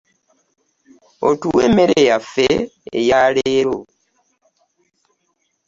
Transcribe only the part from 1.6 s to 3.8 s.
emmere yaffe eya leero.